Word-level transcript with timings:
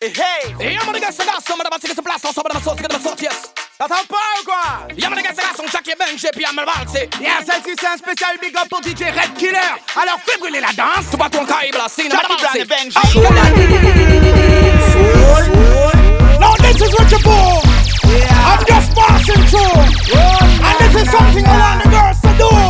Hey, 0.00 0.12
hey. 0.14 0.76
Det 0.92 1.00
gars 1.00 1.16
garçon, 1.16 1.56
men 1.58 1.64
det 1.64 1.70
var 1.70 1.78
sikkert 1.80 2.04
plass 2.04 2.22
Så 2.34 2.42
var 2.42 2.50
det 2.54 2.62
så, 2.64 2.70
sikkert 2.76 2.92
det 2.92 2.98
var 2.98 3.04
så, 3.08 3.24
yes. 3.24 3.40
T'entends 3.78 4.06
pas 4.10 4.26
ou 4.38 4.44
quoi 4.50 4.66
men 5.10 5.16
det 5.18 5.24
gars 5.26 5.38
garçon, 5.44 5.66
Jackie 5.72 5.96
Benji 6.00 6.28
Puis 6.36 6.46
Amel 6.50 6.66
Valsi 6.70 7.02
Yeah, 7.20 7.40
celle-ci 7.46 7.72
c'est 7.80 7.90
un 7.94 7.98
spécial 8.04 8.34
big 8.42 8.54
up 8.56 8.68
pour 8.70 8.80
DJ 8.82 9.02
Red 9.18 9.32
Killer. 9.38 9.72
Alors 10.00 10.18
fais 10.26 10.38
brûler 10.38 10.60
la 10.60 10.72
danse. 10.80 11.06
Tu 11.10 11.16
bats 11.16 11.30
ton 11.30 11.44
là, 11.44 11.88
signe 11.88 12.10
Jackie 12.10 12.38
Brown 12.42 12.66
Benji. 12.72 12.96
Ah, 12.96 13.02
now 16.40 16.54
this 16.62 16.80
is 16.80 16.92
what 16.94 17.10
you 17.10 17.18
pull. 17.18 17.62
I'm 18.08 18.64
just 18.66 18.94
passing 18.94 19.44
through. 19.50 19.82
And 20.66 20.74
this 20.80 21.02
is 21.02 21.10
something 21.10 21.44
I 21.44 21.58
want 21.58 21.82
the 21.82 21.88
girls 21.90 22.20
to 22.22 22.30
do. 22.38 22.67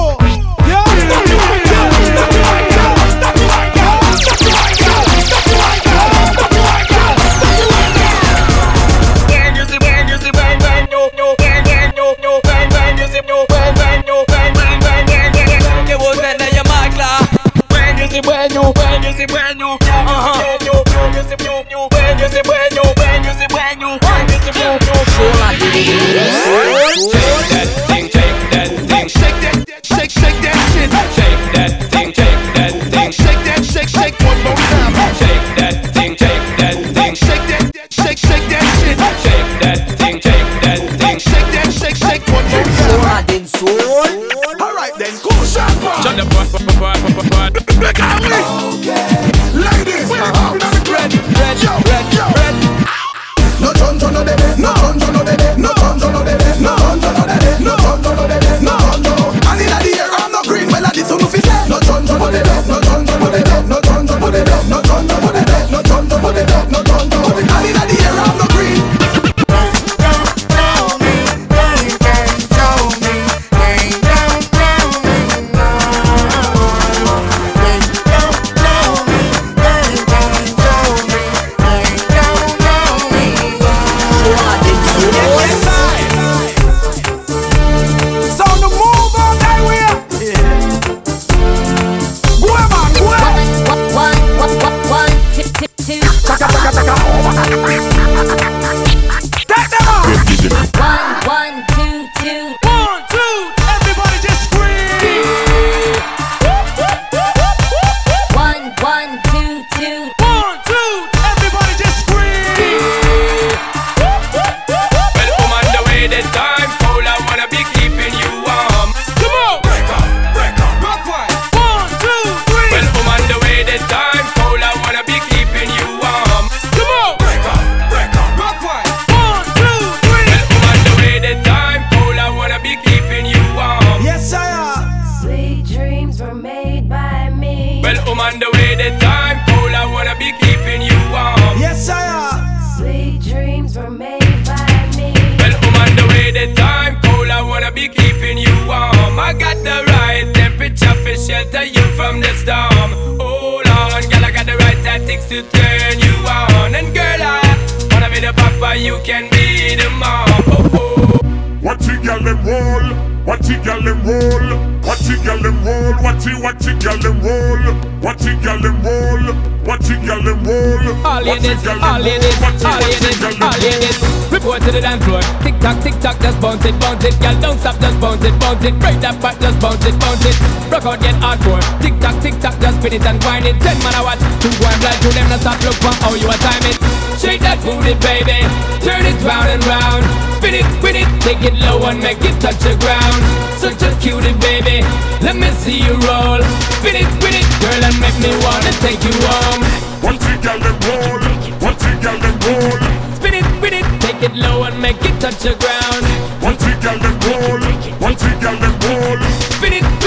To 155.29 155.43
turn 155.43 155.99
you 156.01 156.15
on. 156.27 156.75
And 156.75 156.95
girl, 156.95 157.21
I 157.21 157.45
wanna 157.93 158.09
be 158.09 158.21
the 158.21 158.33
papa, 158.33 158.77
you 158.79 158.99
can 159.05 159.29
be 159.31 159.77
the 159.77 159.91
mom. 159.91 160.25
Oh, 160.49 160.71
oh. 160.73 161.61
Watch 161.63 161.87
it, 161.89 162.03
girl, 162.03 162.19
them 162.23 162.41
roll. 162.47 163.25
Watch 163.27 163.51
it, 163.51 163.63
girl, 163.63 163.83
them 163.83 164.01
roll. 164.09 164.81
Watch 164.89 165.05
it, 165.11 165.23
girl, 165.23 165.39
them 165.43 165.63
roll. 165.65 165.93
Watch 166.03 166.27
it, 166.27 166.43
watch 166.43 166.67
it, 166.67 166.83
girl, 166.83 166.97
them 166.97 167.21
roll. 167.21 168.01
Watch 168.01 168.25
it, 168.25 168.43
girl, 168.43 168.59
them 168.59 168.83
roll. 168.83 169.35
Watch 169.67 169.91
it, 169.91 170.01
girl, 170.07 170.23
them 170.23 170.45
roll. 170.45 171.07
All 171.07 171.23
ladies, 171.23 171.63
it, 171.63 171.83
all 171.83 172.01
ladies, 172.01 172.25
it, 172.25 172.65
all 172.65 172.81
watch 172.81 172.89
it, 172.89 173.03
ladies, 173.03 173.23
all 173.25 173.39
roll. 173.39 173.61
ladies. 173.61 174.28
Report 174.39 174.63
to 174.63 174.71
the 174.71 174.79
dance 174.79 175.03
floor. 175.03 175.19
Tick 175.43 175.59
tock, 175.59 175.83
tick 175.83 175.99
tock, 175.99 176.15
just 176.23 176.39
bounce 176.39 176.63
it, 176.63 176.71
bounce 176.79 177.03
it. 177.03 177.19
Girl, 177.19 177.35
don't 177.43 177.59
stop, 177.59 177.75
just 177.83 177.99
bounce 177.99 178.23
it, 178.23 178.31
bounce 178.39 178.63
it. 178.63 178.71
Break 178.79 179.03
that 179.03 179.19
back, 179.19 179.35
just 179.43 179.59
bounce 179.59 179.83
it, 179.83 179.99
bounce 179.99 180.23
it. 180.23 180.39
Rock 180.71 180.87
out, 180.87 181.03
get 181.03 181.19
hardcore. 181.19 181.59
Tick 181.83 181.99
tock, 181.99 182.15
tick 182.23 182.39
tock, 182.39 182.55
just 182.63 182.79
spin 182.79 182.95
it 182.95 183.03
and 183.03 183.19
wind 183.27 183.51
it. 183.51 183.59
Ten 183.59 183.75
man 183.83 183.99
watch, 183.99 184.23
two 184.39 184.47
and 184.63 184.79
blind 184.79 184.99
to 185.03 185.11
them. 185.11 185.27
Not 185.27 185.43
stop, 185.43 185.59
look 185.67 185.75
for 185.83 185.91
how 185.91 186.15
you 186.15 186.31
a 186.31 186.39
time 186.39 186.65
it. 186.71 186.79
Shake 187.19 187.43
that 187.43 187.59
booty, 187.67 187.99
baby. 187.99 188.47
Turn 188.79 189.03
it 189.03 189.19
round 189.27 189.59
and 189.59 189.63
round. 189.67 190.07
Spin 190.39 190.55
it, 190.55 190.67
spin 190.79 191.03
it, 191.03 191.11
take 191.19 191.43
it 191.43 191.59
low 191.59 191.83
and 191.91 191.99
make 191.99 192.23
it 192.23 192.39
touch 192.39 192.63
the 192.63 192.79
ground. 192.79 193.19
Such 193.59 193.83
a 193.83 193.91
cutie, 193.99 194.39
baby. 194.39 194.87
Let 195.19 195.35
me 195.35 195.51
see 195.59 195.83
you 195.83 195.99
roll. 196.07 196.39
Spin 196.79 196.95
it, 196.95 197.11
spin 197.19 197.35
it, 197.43 197.47
girl, 197.59 197.83
and 197.91 197.97
make 197.99 198.15
me 198.23 198.31
wanna 198.39 198.71
take 198.87 199.03
you 199.03 199.19
home. 199.19 199.67
Watch 199.99 200.23
it, 200.31 200.39
girl, 200.47 200.63
them 200.63 200.79
roll. 200.87 201.19
Watch 201.59 201.83
it, 201.83 201.99
girl, 201.99 202.19
them 202.23 202.39
roll. 202.47 202.79
Spin 203.19 203.35
it, 203.35 203.47
spin 203.59 203.75
it, 203.83 203.87
take 204.21 204.31
it 204.31 204.37
low 204.37 204.65
and 204.65 204.81
make 204.81 204.97
it 205.03 205.21
touch 205.21 205.39
the 205.39 205.55
ground. 205.55 206.05
Watch 206.43 206.63
it, 206.63 206.83
girl, 206.83 206.99
them 206.99 207.19
roll. 207.27 207.61
Watch 208.01 208.23
it, 208.23 208.41
girl, 208.41 208.57
them 208.57 208.75
roll. 208.81 209.19
Spin 209.51 209.73
it, 209.75 209.98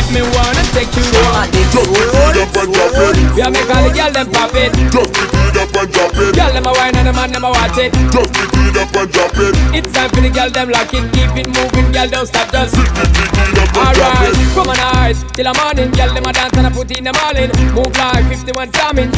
make 0.00 0.12
me 0.14 0.22
wanna 0.22 0.64
take 0.72 0.92
you 0.96 1.04
home. 1.12 1.50
Just 1.72 1.88
pick 1.92 2.08
it 2.08 2.40
up 2.40 2.56
and 2.56 2.72
drop 2.72 2.96
it. 2.96 3.36
Yeah, 3.36 3.50
make 3.50 3.68
all 3.68 3.82
the 3.84 3.90
girl 3.92 4.12
them 4.12 4.28
pop 4.32 4.54
it. 4.54 4.72
Just 4.88 5.12
pick 5.12 5.32
it 5.32 5.56
up 5.56 5.76
and 5.76 5.88
drop 5.92 6.16
it. 6.16 6.32
Girl 6.34 6.52
them 6.52 6.66
a 6.66 6.72
wine 6.72 6.96
and 6.96 7.06
the 7.08 7.12
man 7.12 7.32
them 7.32 7.44
a 7.44 7.50
watch 7.50 7.78
it. 7.78 7.92
Just 8.08 8.32
pick 8.32 8.52
it 8.54 8.76
up 8.76 8.94
and 8.96 9.10
drop 9.12 9.36
it. 9.36 9.54
It's 9.76 9.92
time 9.92 10.10
for 10.10 10.20
the 10.20 10.30
girl 10.30 10.50
them 10.50 10.68
lock 10.70 10.92
it, 10.94 11.04
keep 11.12 11.32
it 11.36 11.48
moving, 11.52 11.92
girl 11.92 12.08
don't 12.08 12.26
stop 12.26 12.48
just. 12.52 12.74
Pick 12.74 12.86
it, 12.86 13.12
pick 13.12 13.48
it 13.50 13.58
up 13.60 13.76
and 13.76 13.94
drop 13.96 14.16
Alright, 14.16 14.34
come 14.54 14.70
on 14.70 14.80
eyes 14.96 15.18
till 15.34 15.46
the 15.46 15.52
morning, 15.60 15.90
girl 15.92 16.10
them 16.14 16.26
a 16.26 16.32
dance 16.32 16.56
and 16.56 16.66
I 16.66 16.70
put 16.70 16.90
in 16.90 17.04
them 17.04 17.16
all 17.20 17.36
in. 17.36 17.50
Move 17.74 17.94
like 17.96 18.24
51 18.28 18.72
jamming, 18.72 19.10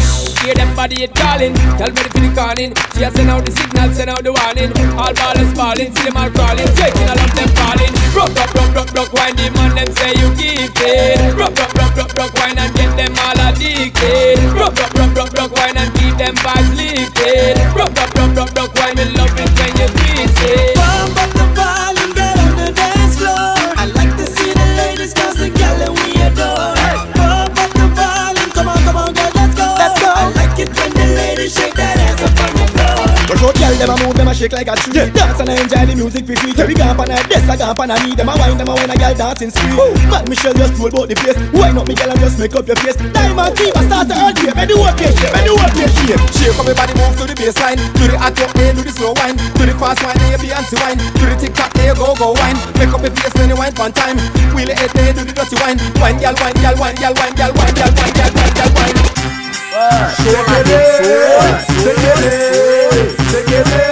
hear 0.43 0.55
them 0.55 0.71
body 0.75 1.07
it 1.07 1.15
calling. 1.15 1.55
Ready 1.79 2.03
for 2.11 2.21
the 2.21 2.31
calling, 2.35 2.71
she 2.95 3.07
a 3.07 3.09
send 3.13 3.31
out 3.31 3.45
the 3.47 3.53
signal, 3.53 3.89
send 3.95 4.11
out 4.11 4.23
the 4.25 4.33
warning. 4.33 4.71
All 4.99 5.13
ballers 5.15 5.53
falling, 5.55 5.91
see 5.95 6.11
them 6.11 6.17
all 6.17 6.31
crawling, 6.31 6.69
shaking 6.75 7.09
all 7.09 7.19
of 7.19 7.31
them 7.33 7.51
falling. 7.55 7.93
Rock, 8.13 8.33
rock, 8.37 8.51
rock, 8.55 8.71
rock, 8.75 8.91
rock, 8.93 9.11
wine 9.13 9.37
the 9.37 9.47
man 9.57 9.73
them 9.75 9.91
say 9.97 10.13
you 10.21 10.29
keep 10.37 10.72
it. 10.81 11.35
Rock, 11.35 11.55
rock, 11.59 11.75
rock, 11.75 11.97
rock, 11.97 12.15
rock, 12.15 12.35
wine 12.35 12.59
and 12.59 12.75
get 12.75 12.97
them 12.97 13.15
all 13.19 13.41
addicted. 13.49 14.39
Rock, 14.55 14.75
rock, 14.79 14.95
rock, 14.95 15.17
rock, 15.17 15.33
rock, 15.33 15.53
wine 15.53 15.77
and 15.77 15.95
keep 15.95 16.17
them 16.17 16.35
vibes 16.37 16.77
lifted. 16.77 17.59
Rock, 17.77 17.95
rock, 17.97 18.12
shake 34.43 34.59
like 34.59 34.67
a 34.67 34.75
tree. 34.75 35.07
Dance 35.15 35.39
and 35.39 35.55
enjoy 35.55 35.87
the 35.87 35.95
music 35.95 36.27
for 36.27 36.35
free. 36.35 36.51
We 36.67 36.75
gone 36.75 36.99
pan 36.99 37.15
a 37.15 37.23
desk, 37.31 37.47
I 37.47 37.55
gone 37.55 37.79
pan 37.79 37.95
a 37.95 37.97
knee. 38.03 38.19
Them 38.19 38.27
a 38.27 38.35
wine, 38.35 38.59
them 38.59 38.67
a 38.67 38.75
wine, 38.75 38.91
a 38.91 38.97
girl 38.99 39.15
dancing 39.15 39.55
spree. 39.55 39.71
Mad 40.11 40.27
Michelle 40.27 40.57
just 40.59 40.75
roll 40.75 40.91
about 40.91 41.07
the 41.07 41.15
place. 41.15 41.39
Wine 41.55 41.79
up, 41.79 41.87
me 41.87 41.95
girl, 41.95 42.11
and 42.11 42.19
just 42.19 42.43
make 42.43 42.55
up 42.59 42.67
your 42.67 42.79
face. 42.83 42.99
Diamond 42.99 43.55
team, 43.55 43.71
I 43.79 43.87
start 43.87 44.11
to 44.11 44.15
earn 44.19 44.35
you. 44.43 44.51
Make 44.59 44.67
the 44.67 44.77
work 44.83 44.99
it, 44.99 45.15
make 45.15 45.47
the 45.47 45.55
work 45.55 45.79
it. 45.79 45.91
Shake 46.35 46.59
up 46.59 46.67
everybody 46.67 46.93
move 46.99 47.15
to 47.23 47.25
the 47.31 47.37
baseline. 47.39 47.79
Do 47.95 48.05
the 48.11 48.19
hot 48.19 48.35
up, 48.43 48.51
do 48.51 48.83
the 48.83 48.91
slow 48.91 49.15
wine. 49.15 49.39
Do 49.39 49.63
the 49.63 49.75
fast 49.79 50.03
wine, 50.03 50.19
there 50.19 50.39
Beyonce 50.43 50.77
wine. 50.83 50.99
Do 50.99 51.23
the 51.31 51.37
tick 51.39 51.55
tock, 51.55 51.71
there 51.79 51.95
go 51.95 52.11
go 52.19 52.35
wine. 52.35 52.59
Make 52.83 52.91
up 52.91 53.03
your 53.07 53.15
face 53.15 53.35
when 53.39 53.55
you 53.55 53.59
wine 53.59 53.75
one 53.79 53.95
time. 53.95 54.19
Wheel 54.59 54.75
it 54.75 54.91
there, 54.91 55.15
do 55.15 55.23
the 55.23 55.33
dirty 55.33 55.55
wine. 55.63 55.79
Wine, 56.03 56.19
gal, 56.19 56.35
wine, 56.43 56.59
gal, 56.59 56.75
wine, 56.83 56.99
gal, 56.99 57.15
wine, 57.15 57.35
gal, 57.39 57.53
wine, 57.55 57.75
gal, 57.79 57.91
wine, 57.95 58.15
gal, 58.19 58.31
wine, 58.35 58.55
gal, 58.59 58.71
wine. 58.75 58.99
Sekele, 60.23 60.79
sekele, 61.79 62.35
sekele, 63.31 63.92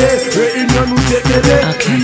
day. 0.00 0.30
Rain. 0.36 1.99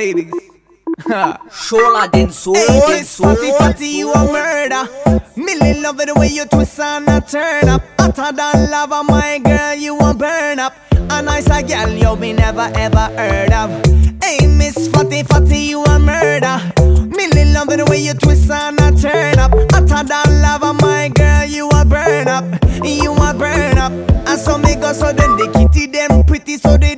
Ladies. 0.00 0.32
Shola 1.50 2.10
den 2.10 2.30
so, 2.32 2.54
Hey, 2.54 2.66
den 2.66 2.88
Miss 2.88 3.10
so. 3.10 3.24
Fatty 3.24 3.50
Fatty, 3.58 3.86
you 4.00 4.12
a 4.12 4.24
murder. 4.24 4.88
Millie 5.36 5.80
love 5.80 6.00
it 6.00 6.06
the 6.06 6.14
way 6.18 6.28
you 6.28 6.46
twist 6.46 6.80
and 6.80 7.06
a 7.08 7.20
turn 7.20 7.68
up. 7.68 7.82
Hotter 7.98 8.32
than 8.34 8.70
lava, 8.70 9.02
my 9.04 9.38
girl, 9.44 9.74
you 9.74 9.98
a 9.98 10.14
burn 10.14 10.58
up. 10.58 10.72
A 10.92 11.20
nicer 11.22 11.60
girl 11.68 11.90
you 11.90 12.16
me 12.16 12.32
never 12.32 12.68
ever 12.74 13.06
heard 13.18 13.52
of. 13.52 13.68
Hey, 14.22 14.46
Miss 14.46 14.88
Fatty 14.88 15.22
Fatty, 15.22 15.58
you 15.72 15.84
a 15.84 15.98
murder. 15.98 16.56
Millie 17.16 17.52
love 17.52 17.68
it 17.68 17.76
the 17.76 17.86
way 17.90 18.00
you 18.00 18.14
twist 18.14 18.50
and 18.50 18.80
a 18.80 18.88
turn 18.98 19.38
up. 19.38 19.52
Hotter 19.72 20.08
than 20.08 20.42
lava, 20.42 20.72
my 20.80 21.08
girl, 21.08 21.44
you 21.44 21.68
a 21.68 21.84
burn 21.84 22.26
up. 22.26 22.44
You 22.82 23.12
a 23.12 23.34
burn 23.34 23.76
up. 23.76 23.92
And 24.26 24.38
so 24.40 24.56
me 24.56 24.76
go 24.76 24.92
so 24.94 25.12
then 25.12 25.36
the 25.36 25.46
kitty 25.52 25.86
them 25.86 26.24
pretty, 26.24 26.56
so 26.56 26.78
the 26.78 26.96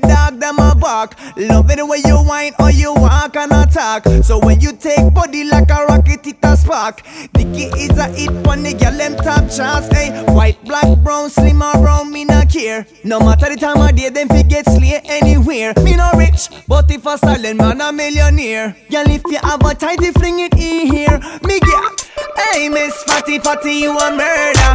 bark. 0.56 1.16
Love 1.36 1.70
it 1.70 1.76
the 1.76 1.86
way 1.86 2.00
you 2.04 2.16
whine 2.16 2.52
or 2.58 2.70
you 2.70 2.92
walk 2.94 3.36
and 3.36 3.52
attack. 3.52 4.04
So 4.22 4.38
when 4.38 4.60
you 4.60 4.72
take 4.72 5.12
body 5.14 5.44
like 5.44 5.70
a 5.70 5.84
rocket, 5.86 6.26
it 6.26 6.36
a 6.42 6.56
spark. 6.56 7.02
Dicky 7.32 7.66
is 7.78 7.96
a 7.98 8.08
hit 8.08 8.30
on 8.46 8.62
the 8.62 8.74
girl 8.74 8.96
them 8.96 9.16
top 9.16 9.50
charts. 9.50 9.88
Hey, 9.88 10.10
white, 10.32 10.62
black, 10.64 10.98
brown, 10.98 11.30
slim 11.30 11.62
or 11.62 11.72
brown, 11.74 12.10
me 12.12 12.24
not 12.24 12.50
care. 12.50 12.86
No 13.04 13.20
matter 13.20 13.48
the 13.48 13.56
time 13.56 13.80
of 13.80 13.94
day, 13.96 14.08
them 14.08 14.28
fi 14.28 14.42
get 14.42 14.66
slay 14.66 15.00
anywhere. 15.04 15.72
Me 15.82 15.96
no 15.96 16.10
rich, 16.16 16.48
but 16.68 16.90
if 16.90 17.06
a 17.06 17.18
silent 17.18 17.58
man 17.58 17.80
a 17.80 17.92
millionaire. 17.92 18.76
Girl, 18.90 19.08
if 19.08 19.22
you 19.26 19.38
have 19.42 19.64
a 19.64 19.74
tighty, 19.74 20.10
fling 20.12 20.40
it 20.40 20.54
in 20.54 20.92
here. 20.92 21.18
Me 21.44 21.60
get. 21.60 22.10
Hey, 22.36 22.68
Miss 22.68 23.02
Fatty 23.04 23.38
Fatty, 23.38 23.72
you 23.72 23.96
a 23.96 24.10
murder. 24.10 24.72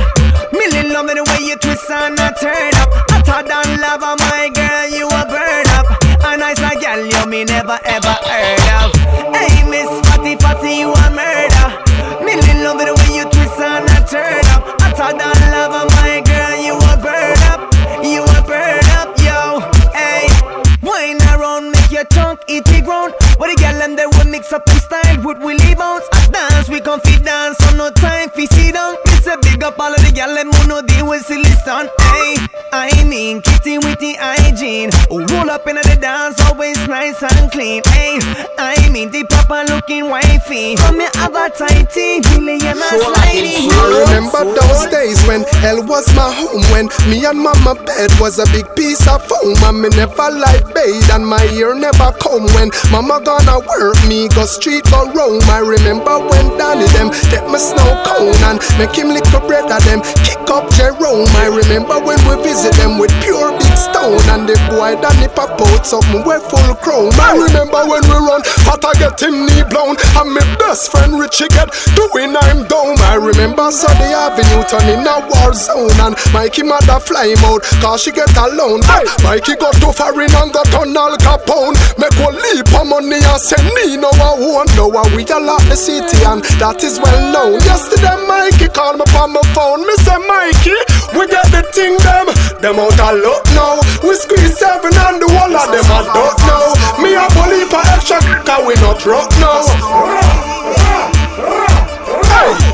Millie 0.52 0.90
love 0.90 1.06
me 1.06 1.14
the 1.14 1.24
way 1.24 1.48
you 1.48 1.58
twist 1.58 1.90
and 1.92 2.20
a 2.20 2.34
turn 2.40 2.74
up. 2.82 2.90
Hotter 3.12 3.48
than 3.48 3.80
lava, 3.82 4.16
my 4.20 4.50
girl, 4.54 4.90
you 4.90 5.08
a 5.08 5.26
burn 5.30 5.67
A 6.48 6.50
nice 6.50 6.62
like 6.62 6.80
girl, 6.80 7.06
you 7.06 7.30
me 7.30 7.44
never 7.44 7.78
ever 7.84 8.08
heard 8.08 8.67
clean. 37.58 37.82
ain't 37.98 38.24
ay 38.60 38.87
mean 38.98 39.12
the 39.12 39.24
proper 39.30 39.62
looking 39.72 40.10
wifey. 40.10 40.76
From 40.78 41.00
your 41.00 41.14
other 41.18 41.50
tighty, 41.54 42.18
and 42.18 42.50
a 42.50 42.96
slidey. 42.98 43.70
I 43.70 44.06
remember 44.10 44.42
those 44.58 44.90
days 44.90 45.22
when 45.28 45.44
hell 45.62 45.84
was 45.86 46.08
my 46.16 46.34
home 46.34 46.66
When 46.72 46.90
me 47.10 47.26
and 47.26 47.40
mama 47.40 47.76
bed 47.76 48.10
was 48.20 48.40
a 48.40 48.46
big 48.50 48.66
piece 48.76 49.06
of 49.08 49.22
foam 49.26 49.58
And 49.62 49.82
me 49.82 49.90
never 49.94 50.30
like 50.32 50.66
bathe 50.74 51.10
and 51.12 51.26
my 51.26 51.44
ear 51.54 51.76
never 51.76 52.12
come 52.18 52.46
When 52.56 52.72
mama 52.92 53.22
gonna 53.24 53.60
work 53.60 54.00
me 54.08 54.30
go 54.30 54.46
street 54.46 54.86
go 54.90 55.10
roam 55.14 55.42
I 55.50 55.60
remember 55.60 56.18
when 56.20 56.58
Danny 56.58 56.88
them 56.98 57.12
take 57.30 57.46
my 57.46 57.58
snow 57.58 57.90
cone 58.06 58.42
And 58.50 58.58
make 58.80 58.96
him 58.96 59.10
lick 59.10 59.28
a 59.34 59.40
bread 59.46 59.70
of 59.70 59.84
them 59.86 60.02
kick 60.26 60.42
up 60.50 60.70
Jerome 60.74 61.30
I 61.38 61.52
remember 61.52 62.00
when 62.02 62.20
we 62.26 62.42
visit 62.42 62.74
them 62.80 62.98
with 62.98 63.14
pure 63.22 63.52
big 63.58 63.76
stone 63.78 64.22
And 64.34 64.48
the 64.48 64.58
boy 64.72 64.98
Danny 65.02 65.28
pop 65.30 65.60
out 65.60 65.86
something 65.86 66.24
we 66.26 66.38
full 66.50 66.74
chrome 66.82 67.14
I 67.20 67.36
remember 67.36 67.86
when 67.86 68.04
we 68.06 68.18
run 68.18 68.42
I 68.88 68.96
get 68.96 69.20
him 69.20 69.44
knee 69.44 69.68
blown. 69.68 70.00
And 70.16 70.32
my 70.32 70.40
best 70.56 70.96
friend 70.96 71.20
Richie 71.20 71.52
get 71.52 71.68
doing 71.92 72.32
I'm 72.40 72.64
down 72.72 72.96
I 73.04 73.20
remember 73.20 73.68
Sunday 73.68 74.16
Avenue 74.16 74.64
turning 74.64 75.04
a 75.04 75.28
war 75.28 75.52
zone. 75.52 75.92
And 76.00 76.16
Mikey 76.32 76.64
mother 76.64 77.04
fly 77.04 77.36
him 77.36 77.44
out 77.44 77.68
cause 77.84 78.08
she 78.08 78.16
get 78.16 78.32
alone. 78.40 78.80
Hey, 78.88 79.04
Mikey 79.28 79.60
got 79.60 79.76
to 79.84 79.92
foreign 79.92 80.32
and 80.32 80.56
got 80.56 80.72
on 80.80 80.96
Al 80.96 81.20
Capone. 81.20 81.76
Make 82.00 82.16
one 82.16 82.40
leap 82.40 82.72
of 82.72 82.88
money 82.88 83.20
and 83.20 83.42
send 83.44 83.68
me 83.76 84.00
no 84.00 84.08
I 84.08 84.40
won't 84.40 84.72
we 85.12 85.28
a 85.28 85.36
lot 85.36 85.60
the 85.68 85.76
city. 85.76 86.24
And 86.24 86.40
that 86.64 86.80
is 86.80 86.96
well 87.04 87.20
known. 87.36 87.60
Yesterday 87.68 88.16
Mikey 88.24 88.72
called 88.72 89.04
me 89.04 89.06
on 89.20 89.36
my 89.36 89.44
phone. 89.52 89.84
Me 89.84 89.96
say 90.00 90.16
Mikey, 90.16 90.80
we 91.12 91.28
get 91.28 91.44
the 91.52 91.60
thing 91.76 92.00
them. 92.08 92.32
Them 92.64 92.80
out 92.80 92.96
a 92.96 93.20
lot 93.20 93.44
now. 93.52 93.84
We 94.00 94.16
squeeze 94.16 94.56
seven 94.56 94.96
and 94.96 95.20
the 95.20 95.28
whole 95.28 95.52
of 95.52 95.68
them 95.68 95.84
I 95.92 96.02
don't 96.16 96.38
know 96.48 96.66
Me 97.04 97.18
a 97.18 97.26
believe 97.36 97.68
for 97.68 97.84
extra 97.92 98.22
cause 98.46 98.64
we 98.66 98.77
not 98.82 99.06
rock 99.06 99.30
now. 99.40 99.62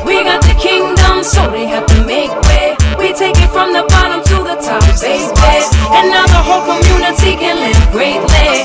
We 0.04 0.22
got 0.24 0.42
the 0.42 0.54
kingdom, 0.58 1.24
so 1.24 1.50
they 1.50 1.66
have 1.66 1.86
to 1.86 2.04
make 2.04 2.30
way. 2.48 2.76
We 2.98 3.12
take 3.12 3.36
it 3.36 3.50
from 3.50 3.72
the 3.72 3.84
bottom 3.88 4.22
to 4.22 4.36
the 4.44 4.56
top, 4.60 4.84
baby. 5.00 5.30
And 5.96 6.10
now 6.10 6.26
the 6.26 6.42
whole 6.42 6.64
community 6.64 7.36
can 7.36 7.56
live 7.56 7.92
greatly. 7.92 8.64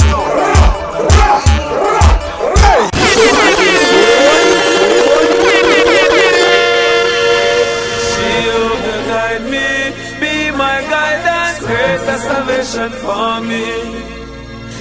salvation 12.19 12.89
for 13.01 13.41
me. 13.41 13.65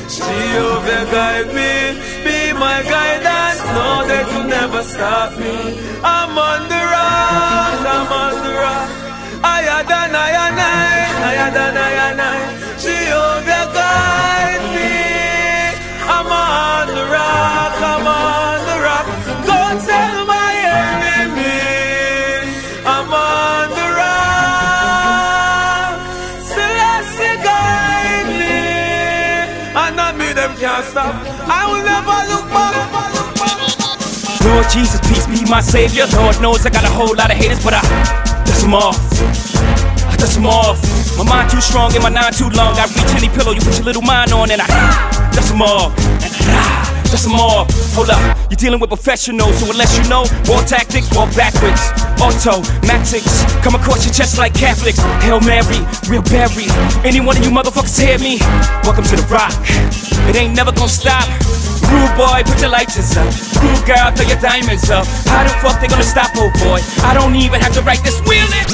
Jehovah 0.09 1.05
guide 1.13 1.49
me, 1.55 2.01
my 2.59 2.83
guidance. 2.83 3.63
No, 3.77 3.89
they 4.11 4.23
could 4.31 4.49
never 4.49 4.83
stop 4.83 5.39
me. 5.39 5.57
I'm 6.03 6.37
on 6.37 6.61
the 6.73 6.83
rock, 6.95 7.81
I'm 7.95 8.11
on 8.23 8.35
the 8.45 8.55
rock. 8.65 8.91
Higher 9.47 9.83
than 9.91 10.11
I 10.27 10.31
and 10.47 10.59
I, 10.59 10.91
higher 11.23 11.51
than 11.51 11.77
I 11.77 11.91
and. 12.11 12.68
Lord 34.49 34.65
Jesus, 34.73 35.01
peace 35.05 35.27
be 35.29 35.45
my 35.51 35.61
savior. 35.61 36.07
Lord 36.17 36.41
knows 36.41 36.65
I 36.65 36.71
got 36.71 36.85
a 36.85 36.89
whole 36.89 37.15
lot 37.15 37.31
of 37.31 37.37
haters, 37.37 37.63
but 37.63 37.75
I 37.77 37.83
dust 38.49 38.63
them 38.63 38.75
off. 38.75 38.97
I 40.09 40.17
dust 40.17 40.35
them 40.35 40.47
off. 40.47 40.81
My 41.19 41.25
mind 41.25 41.51
too 41.51 41.61
strong 41.61 41.93
and 41.93 42.03
my 42.03 42.09
nine 42.09 42.33
too 42.33 42.49
long. 42.57 42.73
I 42.81 42.89
reach 42.89 43.13
any 43.13 43.29
pillow, 43.29 43.53
you 43.53 43.61
put 43.61 43.77
your 43.77 43.85
little 43.85 44.03
mind 44.03 44.33
on 44.33 44.51
and 44.51 44.63
I 44.63 44.69
dust 45.33 45.53
them 45.53 45.63
off. 45.63 45.93
Them 47.09 47.35
off. 47.35 47.67
Hold 47.97 48.11
up, 48.11 48.21
you're 48.49 48.57
dealing 48.57 48.79
with 48.79 48.91
professionals, 48.91 49.59
so 49.59 49.69
unless 49.69 49.97
you 49.99 50.07
know, 50.09 50.23
war 50.47 50.63
tactics, 50.63 51.11
walk 51.17 51.35
backwards. 51.35 51.81
Automatics, 52.23 53.43
come 53.65 53.75
across 53.75 54.05
your 54.05 54.15
chest 54.15 54.39
like 54.39 54.55
Catholics. 54.55 55.01
Hail 55.25 55.41
Mary, 55.41 55.83
real 56.09 56.23
Barry. 56.23 56.71
Any 57.05 57.21
one 57.21 57.37
of 57.37 57.45
you 57.45 57.51
motherfuckers 57.51 57.99
hear 57.99 58.19
me? 58.19 58.39
Welcome 58.85 59.05
to 59.05 59.17
the 59.17 59.27
rock. 59.33 59.53
It 60.31 60.37
ain't 60.37 60.55
never 60.55 60.71
gonna 60.71 60.89
stop. 60.89 61.27
Rude 61.89 62.15
boy, 62.17 62.43
put 62.45 62.61
your 62.61 62.71
lighters 62.71 63.17
up. 63.17 63.33
Rude 63.63 63.85
girl, 63.87 64.13
throw 64.13 64.27
your 64.29 64.41
diamonds 64.41 64.91
up. 64.91 65.07
How 65.27 65.43
the 65.45 65.51
fuck 65.65 65.81
they 65.81 65.89
gonna 65.89 66.03
stop, 66.03 66.37
old 66.37 66.53
boy? 66.61 66.81
I 67.03 67.15
don't 67.15 67.35
even 67.37 67.61
have 67.61 67.73
to 67.75 67.83
write 67.83 68.03
this 68.05 68.21
wheeling. 68.29 68.67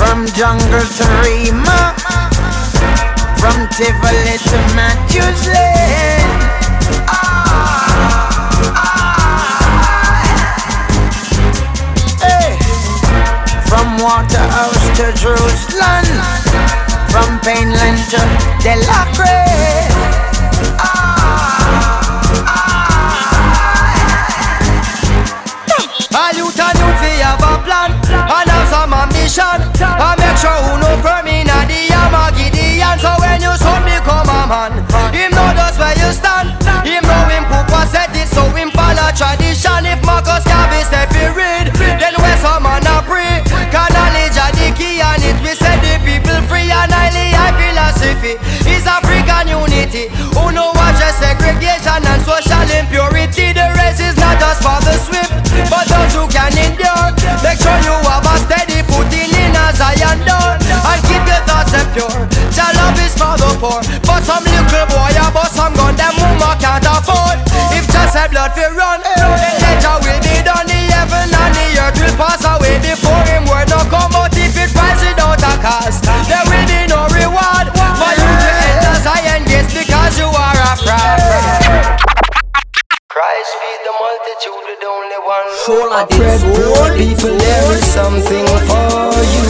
From 0.00 0.26
jungle 0.32 0.80
to 0.80 1.04
Rema, 1.22 1.94
from 3.36 3.68
Tivoli 3.76 4.36
to 4.48 4.58
Matthews 4.74 5.46
Lane. 5.46 6.30
Hey. 12.24 12.56
From 13.68 13.98
Waterhouse 13.98 14.82
to 14.96 15.12
Jerusalem, 15.20 16.06
from 17.12 17.38
Painland 17.44 18.00
to 18.10 18.20
Delacre. 18.64 19.38
All 20.80 20.99
And 29.38 30.18
make 30.18 30.38
sure 30.42 30.58
who 30.66 30.74
know 30.82 30.98
firm 31.06 31.30
inna 31.30 31.62
the 31.70 31.86
Armageddon 31.94 32.98
So 32.98 33.14
when 33.22 33.38
you 33.38 33.54
son 33.54 33.86
become 33.86 34.26
a 34.26 34.42
man. 34.50 34.72
Him 35.14 35.30
know 35.30 35.54
just 35.54 35.78
where 35.78 35.94
you 35.94 36.10
stand. 36.10 36.58
Him 36.82 37.06
know 37.06 37.30
him 37.30 37.46
Papa 37.46 37.86
set 37.86 38.10
it 38.18 38.26
So 38.26 38.42
him 38.58 38.74
follow 38.74 39.06
tradition. 39.14 39.86
If 39.86 40.02
Marcus 40.02 40.42
Garvey 40.42 40.82
step 40.82 41.14
he 41.14 41.30
read 41.30 41.70
Then 41.78 42.14
where 42.18 42.38
some 42.42 42.66
man 42.66 42.82
a 42.82 42.98
pray 43.06 43.42
Cause 43.70 43.90
knowledge 43.94 44.34
a 44.34 44.50
the 44.50 44.74
key 44.74 44.98
And 44.98 45.22
it 45.22 45.38
we 45.46 45.54
set 45.54 45.78
the 45.78 46.02
people 46.02 46.42
free. 46.50 46.66
And 46.66 46.90
high 46.90 47.54
philosophy 47.54 48.34
Is 48.66 48.86
African 48.86 49.46
unity. 49.46 50.10
Who 50.34 50.50
know 50.50 50.74
what 50.74 50.98
just 50.98 51.22
segregation 51.22 51.89
the 84.40 84.50
multitude 84.50 84.64
with 84.66 84.84
only 84.84 85.18
one 85.26 85.48
Shola 85.64 86.08
Fred, 86.08 86.40
poor 86.40 86.96
people, 86.96 87.36
there 87.36 87.72
is 87.76 87.84
something 87.84 88.46
for 88.68 89.12
you. 89.34 89.46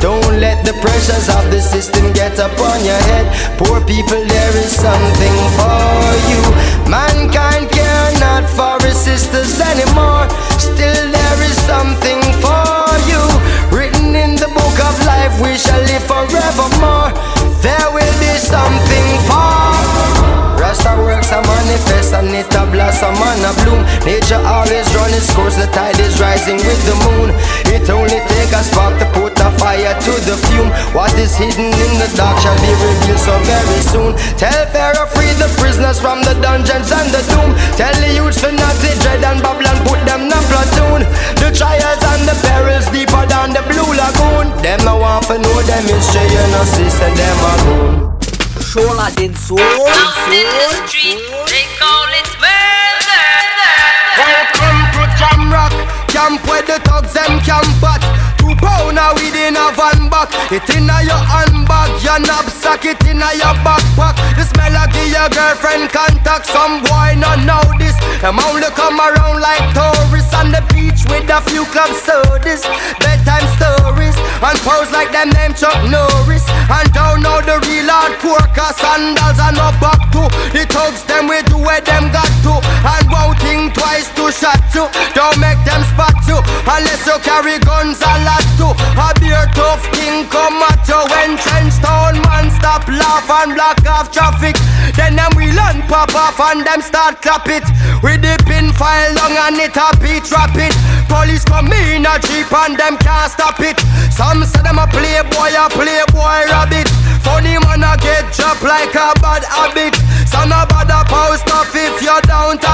Don't 0.00 0.40
let 0.40 0.64
the 0.64 0.72
pressures 0.80 1.28
of 1.28 1.50
the 1.50 1.60
system 1.60 2.12
get 2.12 2.38
upon 2.38 2.84
your 2.84 3.00
head. 3.08 3.26
Poor 3.58 3.80
people, 3.80 4.20
there 4.24 4.56
is 4.56 4.72
something 4.74 5.36
for 5.56 6.04
you. 6.28 6.42
Mankind 6.90 7.70
care 7.70 8.10
not 8.20 8.44
for 8.50 8.76
his 8.84 8.96
sisters 8.96 9.60
anymore. 9.60 10.28
Still, 10.58 11.12
there 11.12 11.40
is 11.42 11.56
something 11.64 12.20
for 12.44 12.84
you. 13.08 13.22
Written 13.72 14.14
in 14.14 14.36
the 14.36 14.48
book 14.48 14.76
of 14.84 14.94
life, 15.06 15.40
we 15.40 15.56
shall 15.56 15.80
live 15.80 16.04
forevermore. 16.04 17.12
There 17.62 17.88
will 17.92 18.16
be 18.20 18.34
something 18.36 19.08
for 19.24 19.64
Rasta 20.60 20.96
works 21.00 21.30
a 21.30 21.40
manifest 21.40 21.94
and 21.94 22.03
it 22.34 22.50
a 22.54 22.66
blossom 22.66 23.14
and 23.14 23.46
a 23.46 23.52
bloom. 23.62 23.80
Nature 24.02 24.42
always 24.42 24.86
run 24.94 25.10
its 25.14 25.30
course, 25.32 25.54
the 25.54 25.70
tide 25.70 25.98
is 26.02 26.18
rising 26.20 26.58
with 26.58 26.82
the 26.84 26.96
moon. 27.06 27.30
It 27.70 27.86
only 27.88 28.18
take 28.26 28.52
a 28.52 28.62
spark 28.66 28.98
to 28.98 29.06
put 29.14 29.38
a 29.38 29.48
fire 29.56 29.94
to 29.94 30.12
the 30.26 30.36
fume. 30.50 30.70
What 30.92 31.14
is 31.14 31.38
hidden 31.38 31.70
in 31.70 31.92
the 32.02 32.10
dark 32.18 32.36
shall 32.42 32.58
be 32.58 32.72
revealed 32.74 33.22
so 33.22 33.34
very 33.46 33.80
soon. 33.86 34.12
Tell 34.34 34.66
Pharaoh 34.74 35.06
free 35.14 35.32
the 35.38 35.48
prisoners 35.58 36.02
from 36.02 36.26
the 36.26 36.34
dungeons 36.42 36.90
and 36.90 37.08
the 37.14 37.22
doom. 37.30 37.54
Tell 37.78 37.94
the 38.02 38.10
youths 38.10 38.42
to 38.42 38.50
not 38.50 38.74
to 38.82 38.90
dread 38.98 39.22
and 39.22 39.40
Babylon 39.40 39.78
put 39.86 40.02
them 40.02 40.26
in 40.26 40.34
a 40.34 40.40
platoon. 40.50 41.00
The 41.38 41.54
trials 41.54 42.02
and 42.02 42.26
the 42.26 42.36
perils 42.42 42.90
deeper 42.90 43.24
than 43.30 43.54
the 43.54 43.62
blue 43.70 43.90
lagoon. 43.94 44.50
Them 44.60 44.82
no 44.82 44.98
want 44.98 45.30
to 45.30 45.38
know 45.38 45.58
them 45.62 45.84
history, 45.86 46.26
you 46.26 46.44
know 46.50 46.66
sister, 46.66 47.10
them 47.14 47.38
a 47.46 47.54
goon 47.62 48.14
Shola 48.74 49.06
den 49.14 49.34
soul. 49.36 49.56
the 49.56 50.42
street, 50.88 51.22
they 51.46 51.66
call 51.78 52.02
it 52.02 52.03
Welcome 52.03 52.03
camp 56.24 56.40
where 56.48 56.64
the 56.64 56.80
thugs 56.88 57.12
them 57.12 57.36
camp 57.44 57.84
at. 57.84 58.00
Two 58.40 58.56
pounder 58.56 59.12
within 59.16 59.56
a 59.56 59.68
van 59.76 60.08
back. 60.08 60.32
It 60.48 60.64
inna 60.72 61.04
your 61.04 61.20
handbag, 61.20 61.90
your 62.00 62.18
knapsack, 62.24 62.84
it 62.84 63.00
inna 63.04 63.28
your 63.36 63.52
backpack. 63.60 64.16
The 64.36 64.44
smell 64.48 64.72
of 64.72 64.88
your 64.96 65.28
girlfriend 65.28 65.92
contact. 65.92 66.48
Some 66.48 66.80
boy 66.84 67.20
not 67.20 67.44
know 67.44 67.64
this. 67.76 67.96
Them 68.24 68.40
only 68.40 68.68
come 68.72 69.00
around 69.00 69.40
like 69.44 69.64
tourists 69.76 70.32
on 70.32 70.48
the 70.48 70.64
beach 70.72 71.04
with 71.12 71.28
a 71.28 71.40
few 71.52 71.64
club 71.68 71.92
sodas, 71.92 72.64
bedtime 73.04 73.44
stories, 73.60 74.16
and 74.16 74.58
pose 74.64 74.88
like 74.96 75.12
them 75.12 75.28
name 75.36 75.52
Chuck 75.52 75.76
Norris. 75.92 76.44
And 76.72 76.88
don't 76.96 77.20
know 77.20 77.44
the 77.44 77.60
real 77.68 77.88
hardcore 77.88 78.48
cause 78.56 78.76
sandals 78.80 79.36
and 79.36 79.60
no 79.60 79.68
back 79.76 80.00
to 80.16 80.24
the 80.56 80.64
thugs. 80.72 81.04
Them 81.04 81.28
we 81.28 81.44
do 81.44 81.60
where 81.60 81.84
them 81.84 82.08
got 82.12 82.32
to, 82.48 82.64
and 82.64 83.04
won't 83.12 83.36
think 83.44 83.76
twice 83.76 84.08
to 84.16 84.32
shot 84.32 84.60
you. 84.72 84.88
Don't 85.12 85.36
make 85.36 85.60
them 85.68 85.84
you 86.34 86.40
unless 86.66 87.06
you 87.06 87.16
carry 87.22 87.58
guns 87.62 88.02
a 88.02 88.14
lot 88.26 88.44
too. 88.58 88.72
A 88.98 89.14
beer 89.22 89.46
tough 89.54 89.84
king 89.94 90.26
come 90.28 90.58
at 90.66 90.82
you 90.90 90.98
when 91.14 91.38
trench 91.38 91.78
town 91.78 92.18
man 92.26 92.50
stop 92.50 92.86
laugh 92.90 93.28
and 93.42 93.54
block 93.54 93.78
off 93.86 94.10
traffic. 94.10 94.58
Then 94.98 95.16
them 95.16 95.30
we 95.36 95.50
learn 95.54 95.86
pop 95.86 96.14
off 96.14 96.38
and 96.50 96.66
them 96.66 96.82
start 96.82 97.22
clap 97.22 97.46
it. 97.46 97.64
With 98.02 98.22
the 98.22 98.34
pin 98.46 98.72
file 98.74 99.14
long 99.14 99.36
and 99.46 99.62
it 99.62 99.76
a 99.78 99.88
beat 100.02 100.26
rapid. 100.30 100.74
Police 101.06 101.44
come 101.44 101.70
in 101.70 102.06
a 102.06 102.18
jeep 102.26 102.50
and 102.50 102.74
them 102.74 102.98
can't 102.98 103.30
stop 103.30 103.60
it. 103.60 103.78
Some 104.10 104.42
say 104.44 104.62
them 104.62 104.78
a 104.78 104.86
playboy, 104.90 105.54
a 105.54 105.70
playboy 105.70 106.50
rabbit. 106.50 106.90
Funny 107.22 107.56
man 107.62 107.86
a 107.86 107.94
get 108.02 108.26
dropped 108.34 108.62
like 108.62 108.94
a 108.94 109.14
bad 109.22 109.44
habit. 109.46 109.94
Some 110.26 110.50
a 110.50 110.66
bad 110.66 110.90
a 110.90 111.06
post 111.06 111.46
off 111.54 111.70
if 111.74 112.02
you 112.02 112.18
don't 112.26 112.62
have 112.64 112.73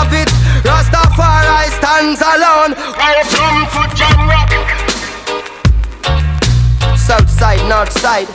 north 7.70 7.92
side. 8.02 8.26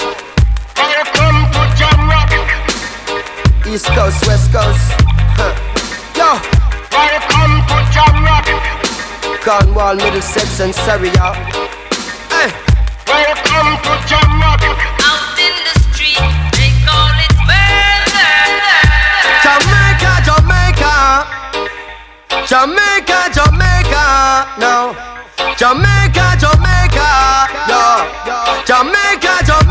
Welcome 0.80 1.40
to 1.52 1.64
Jam 1.76 2.08
Rock. 2.08 2.32
East 3.68 3.88
coast, 3.88 4.26
west 4.28 4.48
coast. 4.56 4.88
Huh. 5.36 5.52
Yo. 6.16 6.40
Welcome 6.96 7.56
to 7.68 7.78
Jam 7.92 8.16
Rock. 8.24 8.48
Cornwall, 9.44 9.96
Middlesex, 10.00 10.62
and 10.62 10.74
Surrey, 10.74 11.12
y'all. 11.20 11.36
Hey. 12.32 12.48
Welcome 13.12 13.76
to 13.84 13.94
Jam 14.08 14.40
Rock. 14.40 14.64
Out 15.04 15.36
in 15.36 15.56
the 15.68 15.76
street, 15.92 16.24
they 16.56 16.72
call 16.88 17.12
it 17.20 17.36
murder. 17.44 18.40
Jamaica, 19.44 20.12
Jamaica, 20.32 20.94
Jamaica, 22.48 23.20
Jamaica. 23.36 24.06
Now. 24.64 24.96
Jamaica, 25.60 26.40
Jamaica. 26.40 27.35
Jamaica, 28.66 29.46
Jamaica. 29.46 29.65